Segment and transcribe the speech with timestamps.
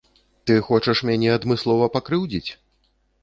[0.51, 2.51] Ты хочаш мяне адмыслова пакрыўдзіць?